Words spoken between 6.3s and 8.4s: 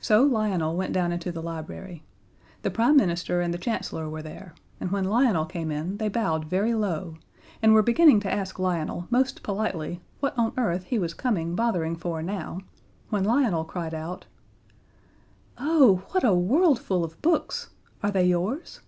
very low, and were beginning to